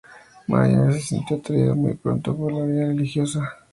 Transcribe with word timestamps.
Mariana 0.47 0.93
se 0.93 0.99
sintió 1.01 1.37
atraída 1.37 1.75
muy 1.75 1.93
pronto 1.93 2.35
por 2.35 2.51
la 2.51 2.65
vida 2.65 2.87
religiosa. 2.87 3.53